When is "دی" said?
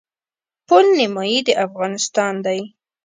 2.45-2.59